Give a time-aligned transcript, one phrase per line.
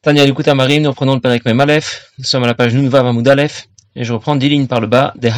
[0.00, 2.12] Tania Marim, nous reprenons le Perek Mem Aleph.
[2.18, 3.68] Nous sommes à la page Nunva Vamoud Aleph.
[3.96, 5.12] Et je reprends dix lignes par le bas.
[5.20, 5.28] Je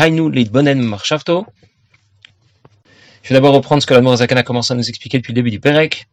[3.29, 5.51] vais d'abord reprendre ce que la Morazakan a commencé à nous expliquer depuis le début
[5.51, 6.07] du Perek.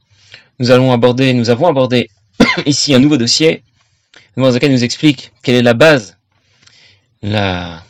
[0.59, 2.09] Nous allons aborder, nous avons abordé
[2.65, 3.63] ici un nouveau dossier.
[4.37, 6.15] La Morazakan nous explique quelle est la base,
[7.23, 7.81] le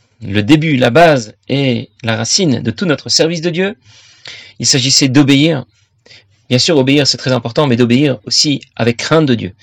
[0.41, 3.75] début, la base et la racine de tout notre service de Dieu.
[4.57, 5.65] Il s'agissait d'obéir
[6.49, 9.53] Bien sûr, obéir, c'est très important, mais d'obéir aussi avec crainte de Dieu.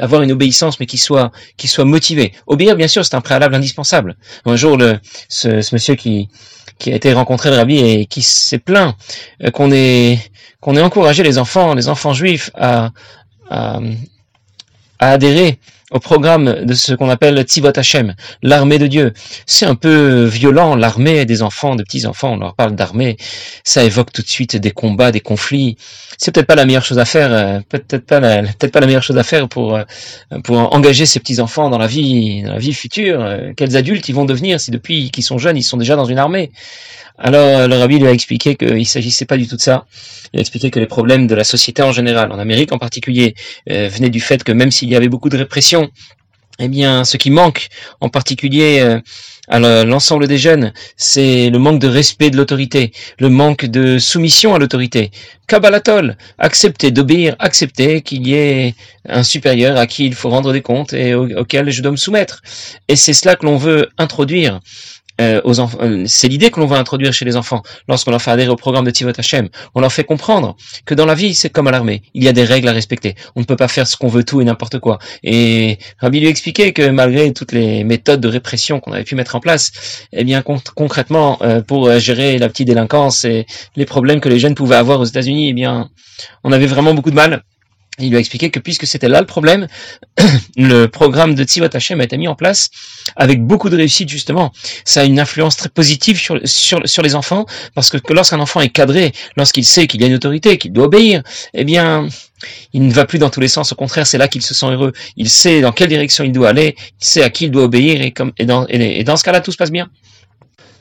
[0.00, 2.32] avoir une obéissance, mais qui soit, qui soit motivée.
[2.46, 4.16] Obéir, bien sûr, c'est un préalable indispensable.
[4.44, 6.28] Un jour, le, ce, monsieur qui,
[6.86, 8.96] a été rencontré le rabbi et qui s'est plaint
[9.42, 10.18] euh, qu'on ait,
[10.60, 12.90] qu'on ait encouragé les enfants, les enfants juifs à,
[13.50, 13.80] à
[14.98, 15.58] adhérer
[15.92, 19.12] au programme de ce qu'on appelle Tzivot Hashem, l'armée de Dieu.
[19.46, 23.16] C'est un peu violent, l'armée des enfants, des petits-enfants, on leur parle d'armée,
[23.64, 25.76] ça évoque tout de suite des combats, des conflits.
[26.18, 28.86] C'est peut-être pas la meilleure chose à faire, euh, peut-être pas la, peut-être pas la
[28.86, 29.82] meilleure chose à faire pour, euh,
[30.44, 33.20] pour engager ces petits-enfants dans la vie, dans la vie future.
[33.20, 36.04] Euh, quels adultes ils vont devenir si depuis qu'ils sont jeunes, ils sont déjà dans
[36.04, 36.52] une armée?
[37.18, 39.84] Alors le rabbi lui a expliqué qu'il ne s'agissait pas du tout de ça.
[40.32, 43.34] Il a expliqué que les problèmes de la société en général, en Amérique en particulier,
[43.66, 45.81] venaient du fait que même s'il y avait beaucoup de répression,
[46.58, 47.68] eh bien, ce qui manque
[48.00, 49.00] en particulier euh,
[49.48, 54.54] à l'ensemble des jeunes, c'est le manque de respect de l'autorité, le manque de soumission
[54.54, 55.10] à l'autorité.
[55.48, 58.74] Kabbalatol, accepter d'obéir, accepter qu'il y ait
[59.08, 62.42] un supérieur à qui il faut rendre des comptes et auquel je dois me soumettre.
[62.88, 64.60] Et c'est cela que l'on veut introduire
[65.22, 65.78] euh, aux enfants.
[65.80, 68.56] Euh, c'est l'idée que l'on va introduire chez les enfants lorsqu'on leur fait adhérer au
[68.56, 69.48] programme de Tivot Hashem.
[69.74, 72.02] On leur fait comprendre que dans la vie, c'est comme à l'armée.
[72.14, 73.14] Il y a des règles à respecter.
[73.36, 74.98] On ne peut pas faire ce qu'on veut tout et n'importe quoi.
[75.22, 79.36] Et Rabbi lui expliquait que malgré toutes les méthodes de répression qu'on avait pu mettre
[79.36, 79.72] en place,
[80.12, 84.54] eh bien concrètement, euh, pour gérer la petite délinquance et les problèmes que les jeunes
[84.54, 85.90] pouvaient avoir aux États-Unis, eh bien,
[86.44, 87.42] on avait vraiment beaucoup de mal
[87.98, 89.66] il lui a expliqué que puisque c'était là le problème,
[90.56, 92.70] le programme de Tzivot Hashem a été mis en place
[93.16, 94.52] avec beaucoup de réussite justement.
[94.84, 99.12] Ça a une influence très positive sur les enfants parce que, lorsqu'un enfant est cadré,
[99.36, 102.08] lorsqu'il sait qu'il y a une autorité, qu'il doit obéir, eh bien,
[102.72, 103.72] il ne va plus dans tous les sens.
[103.72, 104.92] Au contraire, c'est là qu'il se sent heureux.
[105.16, 108.00] Il sait dans quelle direction il doit aller, il sait à qui il doit obéir
[108.00, 109.90] et, comme, et, dans, et dans ce cas-là, tout se passe bien.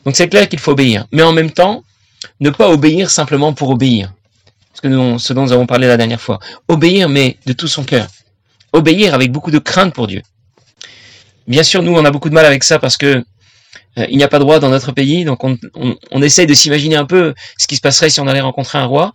[0.05, 1.05] Donc c'est clair qu'il faut obéir.
[1.11, 1.83] Mais en même temps,
[2.39, 4.13] ne pas obéir simplement pour obéir
[4.73, 6.39] ce, que nous, dont nous avons parlé la dernière fois.
[6.67, 8.07] Obéir, mais de tout son cœur.
[8.73, 10.21] Obéir avec beaucoup de crainte pour Dieu.
[11.47, 13.23] Bien sûr, nous, on a beaucoup de mal avec ça parce que
[13.97, 15.57] euh, il n'y a pas de roi dans notre pays, donc on,
[16.11, 18.85] on, essaye de s'imaginer un peu ce qui se passerait si on allait rencontrer un
[18.85, 19.11] roi.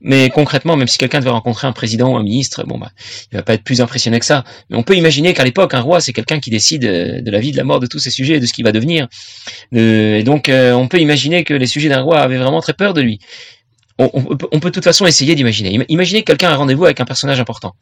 [0.00, 2.90] Mais concrètement, même si quelqu'un devait rencontrer un président ou un ministre, bon bah,
[3.32, 4.44] il va pas être plus impressionné que ça.
[4.68, 7.40] Mais on peut imaginer qu'à l'époque, un roi, c'est quelqu'un qui décide euh, de la
[7.40, 9.08] vie, de la mort, de tous ces sujets, de ce qui va devenir.
[9.72, 12.92] et donc, euh, on peut imaginer que les sujets d'un roi avaient vraiment très peur
[12.92, 13.18] de lui
[13.98, 14.10] on,
[14.60, 15.84] peut de toute façon essayer d'imaginer.
[15.88, 17.74] Imaginez quelqu'un a rendez-vous avec un personnage important.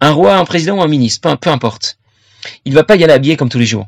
[0.00, 1.98] Un roi, un président ou un ministre, peu, importe.
[2.64, 3.86] Il va pas y aller habillé comme tous les jours.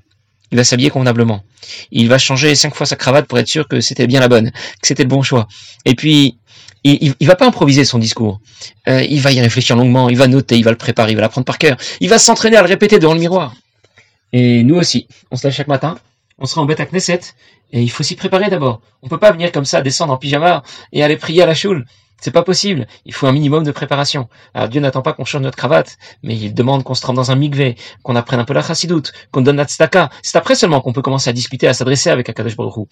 [0.52, 1.42] Il va s'habiller convenablement.
[1.90, 4.50] Il va changer cinq fois sa cravate pour être sûr que c'était bien la bonne,
[4.50, 5.48] que c'était le bon choix.
[5.84, 6.38] Et puis,
[6.84, 8.40] il, il, va pas improviser son discours.
[8.88, 11.22] Euh, il va y réfléchir longuement, il va noter, il va le préparer, il va
[11.22, 11.76] l'apprendre par cœur.
[12.00, 13.54] Il va s'entraîner à le répéter devant le miroir.
[14.32, 15.98] Et nous aussi, on se lève chaque matin,
[16.38, 17.20] on sera en bête à Knesset,
[17.72, 18.80] et il faut s'y préparer d'abord.
[19.02, 20.62] On peut pas venir comme ça, descendre en pyjama
[20.92, 21.86] et aller prier à la choule.
[22.22, 22.86] C'est pas possible.
[23.04, 24.28] Il faut un minimum de préparation.
[24.54, 27.32] Alors Dieu n'attend pas qu'on change notre cravate, mais il demande qu'on se trempe dans
[27.32, 27.74] un migvé,
[28.04, 30.08] qu'on apprenne un peu la chassidoute, qu'on donne la tzedaka.
[30.22, 32.86] C'est après seulement qu'on peut commencer à discuter, à s'adresser avec Akadosh Baruch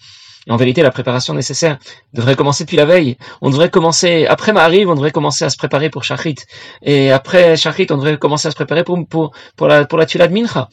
[0.47, 1.77] Et en vérité, la préparation nécessaire
[2.13, 3.15] devrait commencer depuis la veille.
[3.41, 6.35] On devrait commencer, après arrive, on devrait commencer à se préparer pour Shachrit.
[6.81, 10.05] Et après Shachrit, on devrait commencer à se préparer pour, pour, pour la, pour la
[10.05, 10.67] de Mincha.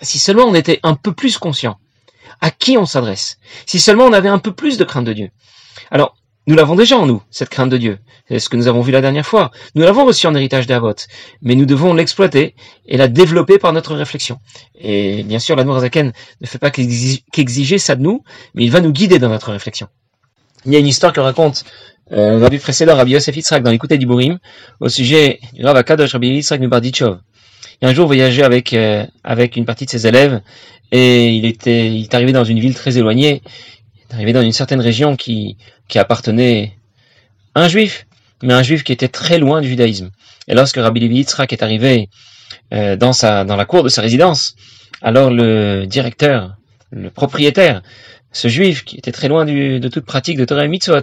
[0.00, 1.76] Si seulement on était un peu plus conscient
[2.40, 3.38] à qui on s'adresse.
[3.66, 5.30] Si seulement on avait un peu plus de crainte de Dieu?
[5.90, 7.98] Alors, nous l'avons déjà en nous, cette crainte de Dieu.
[8.28, 9.50] C'est ce que nous avons vu la dernière fois.
[9.74, 10.94] Nous l'avons reçu en héritage d'Avot.
[11.42, 12.54] Mais nous devons l'exploiter
[12.86, 14.38] et la développer par notre réflexion.
[14.78, 18.24] Et bien sûr, la Zaken ne fait pas qu'exiger ça de nous,
[18.54, 19.88] mais il va nous guider dans notre réflexion.
[20.64, 21.64] Il y a une histoire que raconte
[22.12, 24.38] euh, rabbi précédent, Rabbi Yosef Yitzhak, dans l'écoute d'Iburim,
[24.80, 27.20] au sujet du Rav Akadosh Rabbi Yitzhak Nubardichov.
[27.82, 30.42] Un jour voyagé avec, euh, avec une partie de ses élèves
[30.92, 33.40] et il était, il est arrivé dans une ville très éloignée,
[33.96, 35.56] il est arrivé dans une certaine région qui,
[35.88, 36.76] qui appartenait
[37.54, 38.06] à un juif,
[38.42, 40.10] mais un juif qui était très loin du judaïsme.
[40.46, 42.10] Et lorsque Rabbi Levi est arrivé
[42.74, 44.56] euh, dans, sa, dans la cour de sa résidence,
[45.00, 46.56] alors le directeur,
[46.90, 47.82] le propriétaire,
[48.32, 51.02] ce juif qui était très loin de toute pratique de Torah et Mitzvot,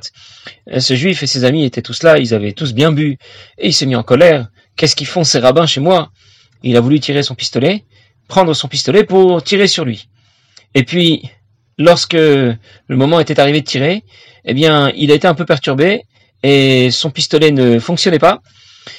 [0.72, 3.18] euh, ce juif et ses amis étaient tous là, ils avaient tous bien bu,
[3.58, 4.48] et il s'est mis en colère.
[4.76, 6.12] Qu'est-ce qu'ils font ces rabbins chez moi?
[6.64, 7.84] Il a voulu tirer son pistolet,
[8.28, 10.10] prendre son pistolet pour tirer sur lui.
[10.76, 11.30] Et puis,
[11.78, 12.58] lorsque le
[12.90, 14.04] moment était arrivé de tirer,
[14.46, 16.04] eh bien, il a été un peu perturbé
[16.44, 18.42] et son pistolet ne fonctionnait pas.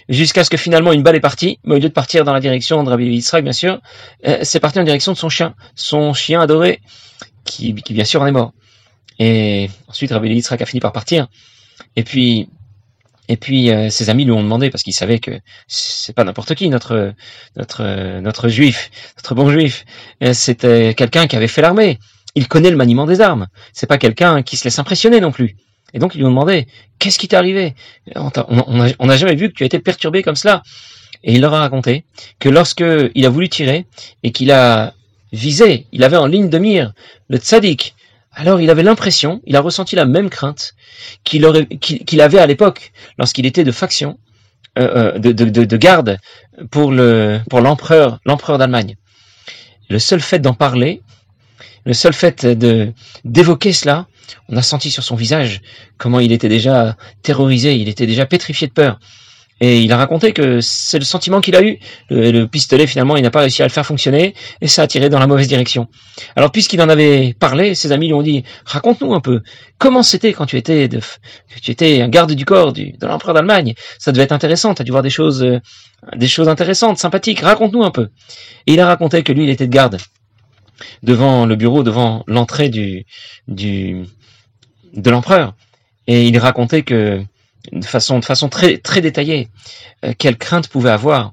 [0.08, 2.40] jusqu'à ce que finalement une balle est partie, mais au lieu de partir dans la
[2.40, 3.80] direction de Rabbi Yitzhak, bien sûr,
[4.26, 6.80] euh, c'est parti en direction de son chien, son chien adoré,
[7.44, 8.52] qui, bien sûr en est mort.
[9.18, 11.28] Et ensuite, Rabbi Yitzhak a fini par partir.
[11.96, 12.48] Et puis,
[13.28, 15.32] et puis euh, ses amis lui ont demandé parce qu'ils savaient que
[15.66, 17.12] c'est pas n'importe qui notre
[17.56, 19.84] notre notre juif, notre bon juif.
[20.22, 21.98] Euh, c'était quelqu'un qui avait fait l'armée.
[22.34, 23.48] Il connaît le maniement des armes.
[23.72, 25.56] C'est pas quelqu'un qui se laisse impressionner non plus.
[25.92, 26.66] Et donc ils lui ont demandé
[26.98, 27.74] qu'est-ce qui t'est arrivé?
[28.14, 30.62] On n'a jamais vu que tu as été perturbé comme cela.
[31.24, 32.04] Et il leur a raconté
[32.38, 32.84] que lorsque
[33.14, 33.86] il a voulu tirer
[34.22, 34.94] et qu'il a
[35.32, 36.92] visé, il avait en ligne de mire
[37.28, 37.94] le tzaddik
[38.38, 40.74] alors il avait l'impression, il a ressenti la même crainte
[41.24, 44.16] qu'il avait à l'époque lorsqu'il était de faction,
[44.78, 46.18] euh, euh, de, de, de, garde
[46.70, 48.96] pour le pour l'empereur d'Allemagne.
[49.90, 51.02] Le seul fait d'en parler,
[51.84, 52.46] le seul fait
[53.24, 54.06] d'évoquer cela,
[54.48, 55.60] on a senti sur son visage
[55.96, 59.00] comment il était déjà terrorisé, il était déjà pétrifié de peur.
[59.60, 61.78] Et il a raconté que c'est le sentiment qu'il a eu.
[62.10, 65.08] Le, pistolet, finalement, il n'a pas réussi à le faire fonctionner et ça a tiré
[65.08, 65.88] dans la mauvaise direction.
[66.36, 69.42] Alors, puisqu'il en avait parlé, ses amis lui ont dit, raconte-nous un peu,
[69.78, 71.00] comment c'était quand tu étais de,
[71.60, 73.74] tu étais un garde du corps de l'empereur d'Allemagne?
[73.98, 75.60] Ça devait être intéressant, tu as dû voir des choses, euh,
[76.16, 77.40] des choses intéressantes, sympathiques.
[77.40, 78.10] Raconte-nous un peu.
[78.66, 79.98] Et il a raconté que lui, il était de garde
[81.02, 83.04] devant le bureau, devant l'entrée du,
[83.48, 84.04] du,
[84.94, 85.54] de l'empereur.
[86.06, 87.22] Et il racontait que
[87.72, 89.48] de façon, de façon très, détaillée
[90.04, 91.32] euh, quelle crainte pouvait avoir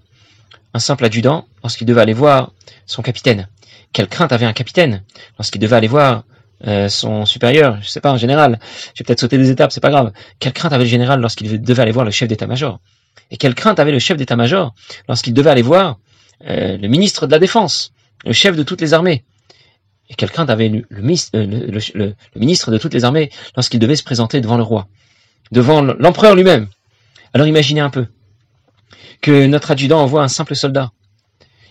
[0.73, 2.51] un simple adjudant lorsqu'il devait aller voir
[2.85, 3.47] son capitaine?
[3.93, 5.03] Quelle crainte avait un capitaine
[5.37, 6.23] lorsqu'il devait aller voir
[6.67, 8.59] euh, son supérieur, je sais pas, un général.
[8.93, 10.11] Je vais peut-être sauter des étapes, c'est pas grave.
[10.39, 12.79] Quelle crainte avait le général lorsqu'il devait aller voir le chef d'état-major?
[13.31, 14.73] Et quelle crainte avait le chef d'état-major
[15.07, 15.99] lorsqu'il devait aller voir
[16.47, 17.93] euh, le ministre de la Défense,
[18.25, 19.23] le chef de toutes les armées?
[20.09, 21.31] Et quelle crainte avait le ministre
[22.71, 24.87] de toutes les armées lorsqu'il devait se présenter devant le roi?
[25.51, 26.67] Devant l'empereur lui-même.
[27.33, 28.07] Alors imaginez un peu
[29.21, 30.91] que notre adjudant envoie un simple soldat.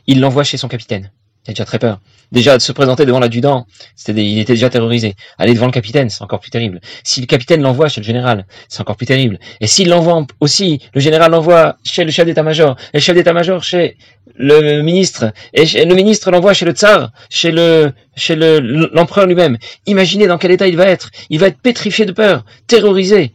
[0.06, 1.10] Il l'envoie chez son capitaine.
[1.46, 2.00] Il a déjà très peur.
[2.32, 3.66] Déjà de se présenter devant l'adjudant,
[3.96, 5.14] c'était il était déjà terrorisé.
[5.38, 6.80] Aller devant le capitaine, c'est encore plus terrible.
[7.02, 9.38] Si le capitaine l'envoie chez le général, c'est encore plus terrible.
[9.60, 13.62] Et s'il l'envoie aussi, le général l'envoie chez le chef d'état-major, et le chef d'état-major
[13.62, 13.96] chez
[14.36, 18.58] le ministre, et le ministre l'envoie chez le tsar, chez le chez le
[18.92, 19.58] l'empereur lui-même.
[19.86, 21.10] Imaginez dans quel état il va être.
[21.28, 23.32] Il va être pétrifié de peur, terrorisé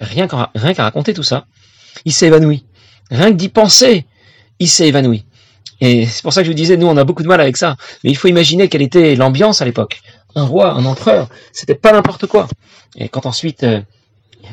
[0.00, 1.46] rien qu'à raconter tout ça,
[2.04, 2.64] il s'est évanoui.
[3.10, 4.06] Rien que d'y penser,
[4.58, 5.24] il s'est évanoui.
[5.80, 7.56] Et c'est pour ça que je vous disais, nous, on a beaucoup de mal avec
[7.56, 7.76] ça.
[8.04, 10.00] Mais il faut imaginer quelle était l'ambiance à l'époque.
[10.34, 12.48] Un roi, un empereur, c'était pas n'importe quoi.
[12.96, 13.80] Et quand ensuite euh,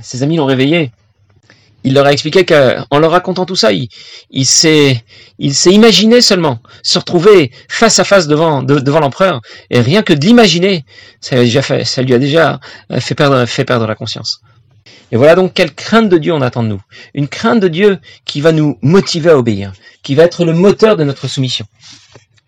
[0.01, 0.91] ses amis l'ont réveillé,
[1.83, 5.03] il leur a expliqué qu'en leur racontant tout ça, il, s'est,
[5.39, 9.41] imaginé seulement se retrouver face à face devant, devant l'empereur.
[9.69, 10.85] Et rien que de l'imaginer,
[11.21, 11.38] ça,
[11.85, 12.59] ça lui a déjà
[12.99, 14.41] fait perdre, fait perdre la conscience.
[15.12, 16.81] Et voilà donc quelle crainte de Dieu on attend de nous.
[17.13, 19.71] Une crainte de Dieu qui va nous motiver à obéir,
[20.04, 21.65] qui va être le moteur de notre soumission.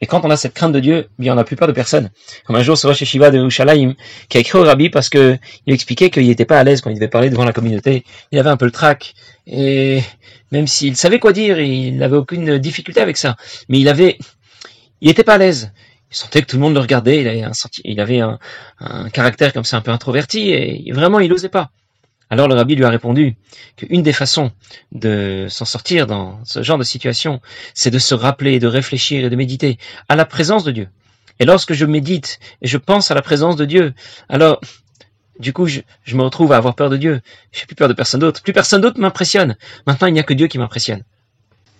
[0.01, 2.09] Et quand on a cette crainte de Dieu, bien on n'a plus peur de personne.
[2.45, 3.95] Comme un jour ce chez Shiva de Ushalaim,
[4.29, 6.89] qui a écrit au rabbi parce que il expliquait qu'il n'était pas à l'aise quand
[6.89, 8.05] il devait parler devant la communauté.
[8.31, 9.13] Il avait un peu le trac.
[9.45, 10.01] Et
[10.51, 13.35] même s'il savait quoi dire, il n'avait aucune difficulté avec ça.
[13.67, 14.17] Mais il avait,
[15.01, 15.73] il n'était pas à l'aise.
[16.11, 17.21] Il sentait que tout le monde le regardait.
[17.21, 17.51] Il avait un,
[17.83, 18.39] il avait un,
[18.79, 21.71] un caractère comme ça un peu introverti et vraiment il n'osait pas.
[22.29, 23.35] Alors le rabbi lui a répondu
[23.75, 24.51] qu'une des façons
[24.91, 27.41] de s'en sortir dans ce genre de situation,
[27.73, 29.77] c'est de se rappeler, de réfléchir et de méditer
[30.07, 30.89] à la présence de Dieu.
[31.39, 33.93] Et lorsque je médite et je pense à la présence de Dieu,
[34.27, 34.61] alors
[35.39, 35.81] du coup, je,
[36.13, 37.21] me retrouve à avoir peur de Dieu.
[37.51, 38.43] Je n'ai plus peur de personne d'autre.
[38.43, 39.55] Plus personne d'autre m'impressionne.
[39.87, 41.03] Maintenant, il n'y a que Dieu qui m'impressionne.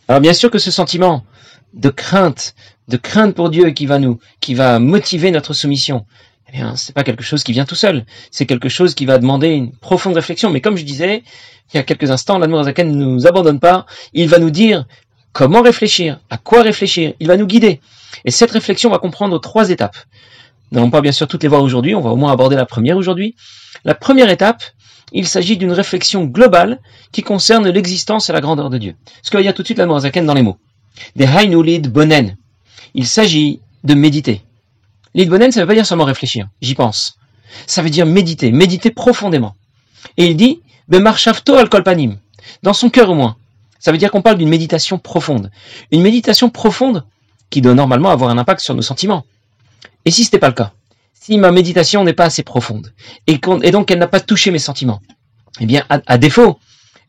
[0.08, 1.26] Alors bien sûr que ce sentiment
[1.74, 2.56] de crainte,
[2.88, 6.06] de crainte pour Dieu qui va nous, qui va motiver notre soumission,
[6.52, 8.06] eh bien, c'est pas quelque chose qui vient tout seul.
[8.32, 10.50] C'est quelque chose qui va demander une profonde réflexion.
[10.50, 11.24] Mais comme je disais,
[11.74, 13.86] il y a quelques instants, l'Admorazaken ne nous abandonne pas.
[14.14, 14.86] Il va nous dire
[15.32, 17.14] comment réfléchir, à quoi réfléchir.
[17.20, 17.82] Il va nous guider.
[18.26, 19.98] Et cette réflexion va comprendre trois étapes.
[20.72, 21.94] Nous n'allons pas bien sûr toutes les voir aujourd'hui.
[21.94, 23.36] On va au moins aborder la première aujourd'hui.
[23.86, 24.64] La première étape,
[25.12, 26.80] il s'agit d'une réflexion globale
[27.12, 28.96] qui concerne l'existence et la grandeur de Dieu.
[29.22, 30.58] Ce qu'il y a tout de suite l'Admorazaken dans les mots?
[31.16, 32.38] Des Hainulid Bonen.
[32.96, 34.42] Il s'agit de méditer.
[35.14, 37.18] L'idbonen, ça veut pas dire seulement réfléchir, j'y pense.
[37.66, 39.56] Ça veut dire méditer, méditer profondément.
[40.18, 43.36] Et il dit, dans son cœur au moins.
[43.80, 45.52] Ça veut dire qu'on parle d'une méditation profonde.
[45.92, 47.06] Une méditation profonde
[47.50, 49.26] qui doit normalement avoir un impact sur nos sentiments.
[50.06, 50.74] Et si ce n'était pas le cas
[51.14, 52.94] Si ma méditation n'est pas assez profonde,
[53.28, 53.38] et
[53.72, 55.02] donc elle n'a pas touché mes sentiments,
[55.60, 56.60] eh bien, à défaut,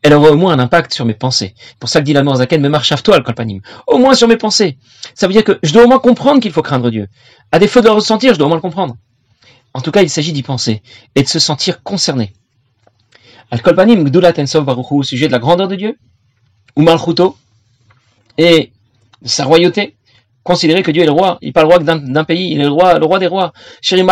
[0.03, 1.53] elle aura au moins un impact sur mes pensées.
[1.79, 3.61] Pour ça que dit la Zaken, me marche toi le colpanim.
[3.87, 4.77] Au moins sur mes pensées.
[5.13, 7.07] Ça veut dire que je dois au moins comprendre qu'il faut craindre Dieu.
[7.51, 8.97] À défaut de le ressentir, je dois au moins le comprendre.
[9.73, 10.81] En tout cas, il s'agit d'y penser
[11.15, 12.33] et de se sentir concerné.
[13.51, 15.97] Al kolpanim gdulat ensov baruchu au sujet de la grandeur de Dieu.
[16.75, 17.37] ou Malchuto,
[18.37, 18.71] et
[19.23, 19.95] sa royauté,
[20.43, 21.37] considérer que Dieu est le roi.
[21.41, 23.53] Il parle roi d'un pays, il est le roi, le roi des rois.
[23.91, 24.03] Il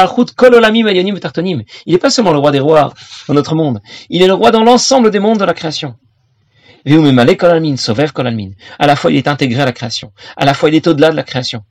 [1.92, 2.94] n'est pas seulement le roi des rois
[3.28, 5.96] dans notre monde, il est le roi dans l'ensemble des mondes de la création.
[6.86, 10.12] À la fois, il est intégré à la création.
[10.38, 11.64] À la fois, il est au-delà de la création.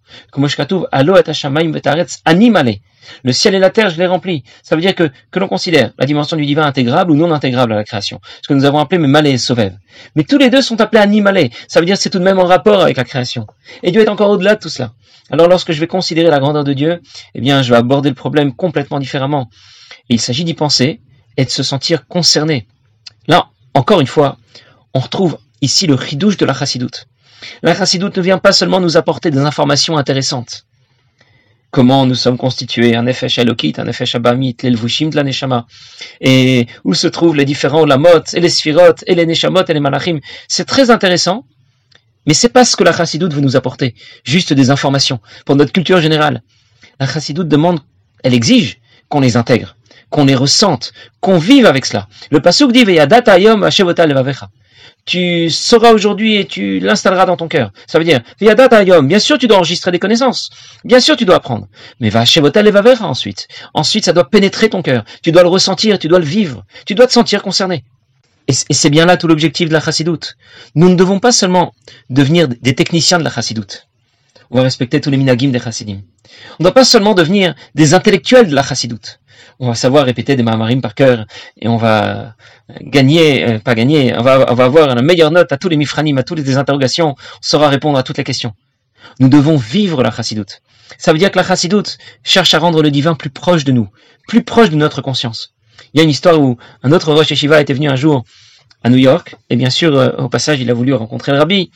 [3.24, 4.42] Le ciel et la terre, je les remplis.
[4.62, 7.72] Ça veut dire que, que l'on considère la dimension du divin intégrable ou non intégrable
[7.72, 8.20] à la création.
[8.42, 9.72] Ce que nous avons appelé malé et sovev.
[10.14, 11.50] Mais tous les deux sont appelés animalé.
[11.68, 13.46] Ça veut dire que c'est tout de même en rapport avec la création.
[13.82, 14.92] Et Dieu est encore au-delà de tout cela.
[15.30, 17.00] Alors lorsque je vais considérer la grandeur de Dieu,
[17.34, 19.48] eh bien, je vais aborder le problème complètement différemment.
[20.08, 21.00] Il s'agit d'y penser
[21.36, 22.66] et de se sentir concerné.
[23.26, 24.38] Là, encore une fois,
[24.98, 27.06] on retrouve ici le ridouche de la chassidoute.
[27.62, 30.66] La chassidoute ne vient pas seulement nous apporter des informations intéressantes.
[31.70, 35.66] Comment nous sommes constitués, un effet Elokit, un effet Abamit, l'Elvushim de la Neshama,
[36.20, 39.78] et où se trouvent les différents Lamot, et les Sphirot, et les Neshamot, et les
[39.78, 40.18] Malachim.
[40.48, 41.46] C'est très intéressant,
[42.26, 45.70] mais c'est pas ce que la chassidoute veut nous apporter, juste des informations, pour notre
[45.70, 46.42] culture générale.
[46.98, 47.78] La chassidoute demande,
[48.24, 49.76] elle exige qu'on les intègre,
[50.10, 52.08] qu'on les ressente, qu'on vive avec cela.
[52.30, 54.48] Le pasuk dit, levavecha
[55.08, 57.72] tu sauras aujourd'hui et tu l'installeras dans ton cœur.
[57.86, 58.20] Ça veut dire,
[59.02, 60.50] bien sûr tu dois enregistrer des connaissances,
[60.84, 61.66] bien sûr tu dois apprendre,
[61.98, 62.24] mais va
[62.82, 63.48] vers ensuite.
[63.72, 66.94] Ensuite ça doit pénétrer ton cœur, tu dois le ressentir, tu dois le vivre, tu
[66.94, 67.84] dois te sentir concerné.
[68.48, 70.36] Et c'est bien là tout l'objectif de la chassidoute.
[70.74, 71.74] Nous ne devons pas seulement
[72.08, 73.86] devenir des techniciens de la chassidoute.
[74.50, 76.00] On va respecter tous les minagim des chassidim.
[76.58, 79.20] On ne doit pas seulement devenir des intellectuels de la chassidoute
[79.60, 81.26] on va savoir répéter des mahamarim par cœur
[81.60, 82.34] et on va
[82.80, 86.22] gagner, euh, pas gagner, on va, avoir une meilleure note à tous les mifranim, à
[86.22, 88.54] toutes les interrogations, on saura répondre à toutes les questions.
[89.20, 90.60] Nous devons vivre la chassidoute.
[90.96, 93.88] Ça veut dire que la chassidoute cherche à rendre le divin plus proche de nous,
[94.26, 95.54] plus proche de notre conscience.
[95.92, 98.24] Il y a une histoire où un autre Rosh Yeshiva était venu un jour
[98.82, 101.70] à New York, et bien sûr, euh, au passage, il a voulu rencontrer le rabbi.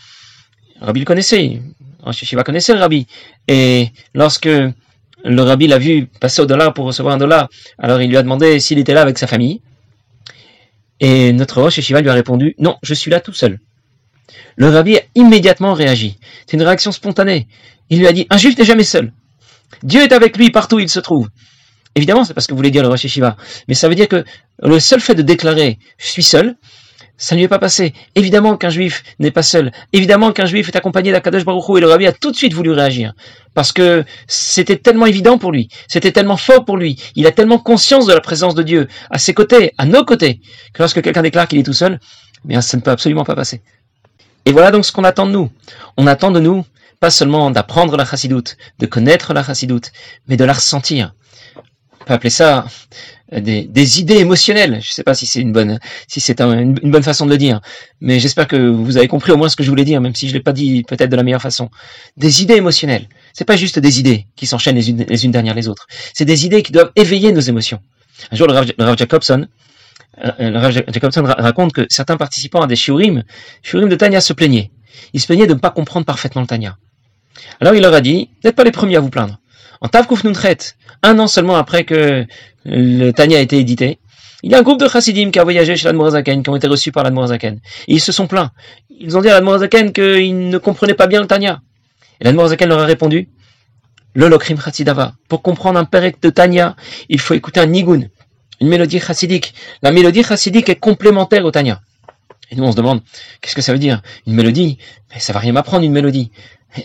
[0.81, 1.61] Le rabbi le connaissait,
[2.03, 3.07] Rosh Yeshiva connaissait le rabbi.
[3.49, 4.49] Et lorsque
[5.25, 7.49] le rabbi l'a vu passer au dollar pour recevoir un dollar.
[7.79, 9.61] Alors il lui a demandé s'il était là avec sa famille.
[11.01, 13.59] Et notre Rosh Shiva lui a répondu Non, je suis là tout seul.
[14.57, 16.19] Le rabbi a immédiatement réagi.
[16.47, 17.49] C'est une réaction spontanée.
[17.91, 19.13] Il lui a dit Un juif n'est jamais seul.
[19.83, 21.29] Dieu est avec lui partout où il se trouve.
[21.95, 23.37] Évidemment, c'est parce que vous voulez dire le Rosh Shiva.
[23.69, 24.25] Mais ça veut dire que
[24.63, 26.57] le seul fait de déclarer Je suis seul,
[27.23, 27.95] ça ne lui est pas passé.
[28.17, 29.71] Évidemment qu'un juif n'est pas seul.
[29.93, 32.73] Évidemment qu'un juif est accompagné d'Akadosh Baruch et le rabbi a tout de suite voulu
[32.73, 33.15] réagir.
[33.55, 35.69] Parce que c'était tellement évident pour lui.
[35.87, 37.01] C'était tellement fort pour lui.
[37.15, 40.41] Il a tellement conscience de la présence de Dieu à ses côtés, à nos côtés,
[40.75, 42.01] que lorsque quelqu'un déclare qu'il est tout seul,
[42.45, 43.63] eh bien, ça ne peut absolument pas passer.
[44.45, 45.49] Et voilà donc ce qu'on attend de nous.
[45.97, 46.65] On attend de nous
[46.99, 49.93] pas seulement d'apprendre la chassidoute, de connaître la chassidoute,
[50.27, 51.15] mais de la ressentir.
[52.01, 52.67] On peut appeler ça
[53.41, 54.73] des, idées émotionnelles.
[54.83, 57.39] Je ne sais pas si c'est une bonne, si c'est une, bonne façon de le
[57.39, 57.61] dire,
[58.01, 60.29] mais j'espère que vous avez compris au moins ce que je voulais dire, même si
[60.29, 61.71] je l'ai pas dit peut-être de la meilleure façon.
[62.17, 63.09] Des idées émotionnelles.
[63.33, 65.87] C'est pas juste des idées qui s'enchaînent les unes, les unes derrière les autres.
[66.15, 67.81] C'est des idées qui doivent éveiller nos émotions.
[68.31, 69.47] Un jour, le Rav, Jacobson,
[70.25, 73.25] euh, le Rav Jacobson raconte que certains participants à des shiurim,
[73.63, 74.71] shiurim de Tanya se plaignaient.
[75.15, 76.77] Ils se plaignaient de ne pas comprendre parfaitement le Tanya.
[77.61, 79.39] Alors il leur a dit, n'êtes pas les premiers à vous plaindre.
[79.83, 82.25] En Tavkuf Nunchet, un an seulement après que
[82.65, 83.99] le Tanya a été édité,
[84.45, 86.69] il y a un groupe de chassidim qui a voyagé chez l'Admorazaken, qui ont été
[86.69, 87.61] reçus par l'Admorazaken.
[87.89, 88.53] Et ils se sont plaints.
[88.91, 91.63] Ils ont dit à l'Admorazaken qu'ils ne comprenaient pas bien le Tanya.
[92.21, 93.29] Et l'Admorazaken leur a répondu,
[94.15, 95.15] le Lokrim Chassidava.
[95.29, 96.77] Pour comprendre un perek de Tanya,
[97.09, 98.03] il faut écouter un nigun,
[98.61, 99.53] une mélodie chassidique.
[99.83, 101.81] La mélodie chassidique est complémentaire au Tanya.
[102.53, 103.01] Et nous, on se demande,
[103.41, 104.77] qu'est-ce que ça veut dire Une mélodie?
[105.13, 106.31] Mais ça va rien m'apprendre, une mélodie.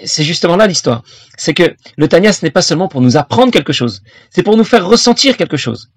[0.06, 1.04] C'est justement là l'histoire.
[1.38, 4.56] C'est que le Tanya, ce n'est pas seulement pour nous apprendre quelque chose, c'est pour
[4.56, 5.92] nous faire ressentir quelque chose.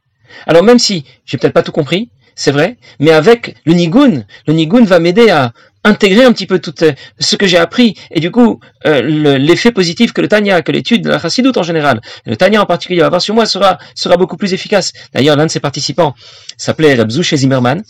[0.46, 4.52] Alors même si j'ai peut-être pas tout compris, c'est vrai, mais avec le Nigun, le
[4.52, 5.52] Nigun va m'aider à
[5.84, 9.00] intégrer un petit peu tout euh, ce que j'ai appris, et du coup, euh,
[9.38, 12.66] l'effet positif que le Tanya, que l'étude de la Chassidoute en général, le Tanya en
[12.66, 14.92] particulier va avoir sur moi sera, sera beaucoup plus efficace.
[15.14, 16.14] D'ailleurs, l'un de ses participants
[16.56, 17.82] s'appelait Rabzouche Zimmerman.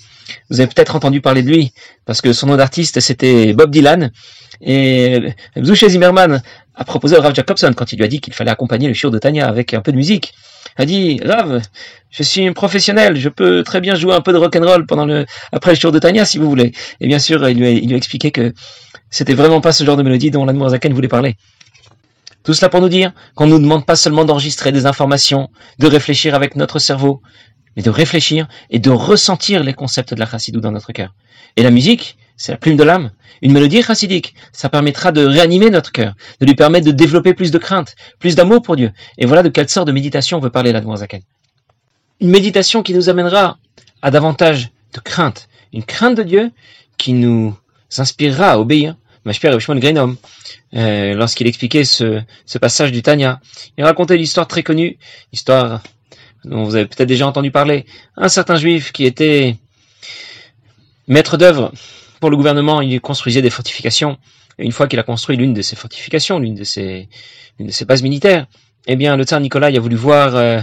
[0.50, 1.72] Vous avez peut-être entendu parler de lui,
[2.06, 4.12] parce que son nom d'artiste c'était Bob Dylan,
[4.60, 6.42] et Rabzouche Zimmerman
[6.74, 9.10] a proposé à Rav Jacobson, quand il lui a dit qu'il fallait accompagner le shiur
[9.10, 10.32] de Tanya avec un peu de musique,
[10.76, 11.60] a dit Rav,
[12.10, 14.86] je suis un professionnel, je peux très bien jouer un peu de rock and roll
[14.86, 16.72] pendant le après le shiur de Tanya si vous voulez.
[17.00, 18.52] Et bien sûr, il lui a, il lui expliqué que
[19.10, 21.36] c'était vraiment pas ce genre de mélodie dont l'Admorazaken voulait parler.
[22.42, 25.86] Tout cela pour nous dire qu'on ne nous demande pas seulement d'enregistrer des informations, de
[25.86, 27.20] réfléchir avec notre cerveau,
[27.76, 31.14] mais de réfléchir et de ressentir les concepts de la chassidou dans notre cœur.
[31.56, 33.10] Et la musique, c'est la plume de l'âme.
[33.42, 37.50] Une mélodie chassidique, ça permettra de réanimer notre cœur, de lui permettre de développer plus
[37.50, 38.92] de crainte, plus d'amour pour Dieu.
[39.18, 41.20] Et voilà de quelle sorte de méditation on veut parler là Zaken.
[42.20, 43.58] Une méditation qui nous amènera
[44.00, 46.50] à davantage de crainte, une crainte de Dieu
[46.96, 47.54] qui nous
[47.90, 48.96] s'inspirera à obéir.
[49.26, 50.16] Mashpir Greenom,
[50.74, 52.22] euh, lorsqu'il expliquait ce,
[52.58, 53.38] passage du Tanya,
[53.76, 54.96] il racontait l'histoire très connue,
[55.30, 55.82] l'histoire
[56.46, 57.84] dont vous avez peut-être déjà entendu parler,
[58.16, 59.58] un certain juif qui était
[61.06, 61.70] maître d'œuvre
[62.20, 64.18] pour le gouvernement, il construisait des fortifications,
[64.58, 67.08] et une fois qu'il a construit l'une de ces fortifications, l'une de ses,
[67.58, 68.46] l'une de ses bases militaires,
[68.86, 70.60] eh bien le tsar Nicolas a voulu voir euh,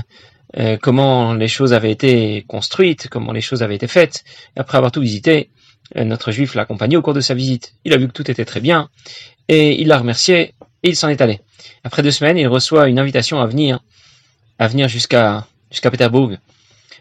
[0.58, 4.24] euh, comment les choses avaient été construites, comment les choses avaient été faites.
[4.56, 5.50] Après avoir tout visité,
[5.98, 7.74] euh, notre juif l'a accompagné au cours de sa visite.
[7.86, 8.90] Il a vu que tout était très bien,
[9.48, 11.42] et il l'a remercié, et il s'en est allé.
[11.84, 13.80] Après deux semaines, il reçoit une invitation à venir,
[14.60, 16.32] à venir jusqu'à jusqu'à Pétersbourg.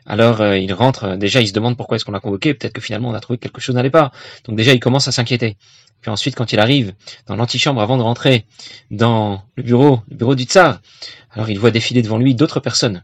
[0.07, 2.81] Alors euh, il rentre, déjà il se demande pourquoi est-ce qu'on l'a convoqué, peut-être que
[2.81, 4.13] finalement on a trouvé que quelque chose n'allait pas.
[4.45, 5.57] Donc déjà il commence à s'inquiéter.
[6.01, 6.95] Puis ensuite quand il arrive
[7.27, 8.47] dans l'antichambre avant de rentrer
[8.91, 10.81] dans le bureau, le bureau du tsar,
[11.33, 13.03] alors il voit défiler devant lui d'autres personnes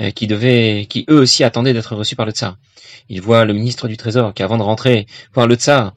[0.00, 2.56] euh, qui devaient, qui eux aussi attendaient d'être reçus par le tsar.
[3.08, 5.94] Il voit le ministre du Trésor qui avant de rentrer voir le tsar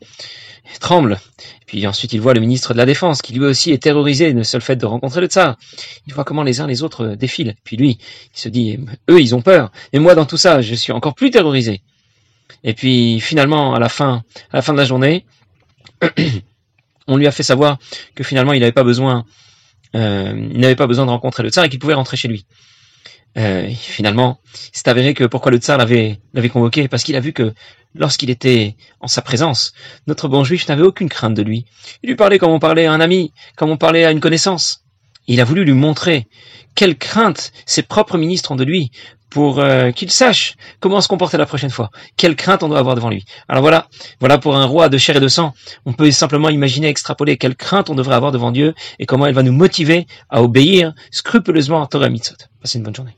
[0.80, 1.20] tremble.
[1.66, 4.44] Puis ensuite, il voit le ministre de la Défense, qui lui aussi est terrorisé de
[4.44, 5.58] seul fait de rencontrer le tsar.
[6.08, 7.56] Il voit comment les uns les autres défilent.
[7.64, 7.98] Puis lui,
[8.34, 9.72] il se dit, eux, ils ont peur.
[9.94, 11.82] Et moi, dans tout ça, je suis encore plus terrorisé.
[12.64, 15.26] Et puis, finalement, à la fin, à la fin de la journée,
[17.08, 17.78] on lui a fait savoir
[18.16, 19.26] que finalement, il n'avait pas besoin,
[19.96, 22.46] euh, il n'avait pas besoin de rencontrer le tsar et qu'il pouvait rentrer chez lui.
[23.38, 24.39] Euh, finalement,
[24.74, 27.53] c'est avéré que pourquoi le tsar l'avait, l'avait convoqué, parce qu'il a vu que
[27.94, 29.74] lorsqu'il était en sa présence,
[30.08, 31.65] notre bon juif n'avait aucune crainte de lui.
[32.03, 34.84] Il lui parlait comme on parlait à un ami, comme on parlait à une connaissance.
[35.27, 36.27] Il a voulu lui montrer
[36.74, 38.91] quelle crainte ses propres ministres ont de lui
[39.29, 42.96] pour euh, qu'il sache comment se comporter la prochaine fois, quelle crainte on doit avoir
[42.96, 43.25] devant lui.
[43.50, 43.88] Alors voilà,
[44.20, 45.53] voilà pour un roi de chair et de sang,
[45.86, 49.36] on peut simplement imaginer, extrapoler quelle crainte on devrait avoir devant Dieu et comment elle
[49.36, 52.36] va nous motiver à obéir scrupuleusement à Torah Mitzot.
[52.62, 53.17] Passez une bonne journée.